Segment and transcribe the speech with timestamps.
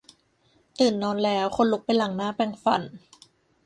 [0.79, 2.81] ตื่นนอนแล้ว ควรลุกไปล้างหน้าแปรงฟัน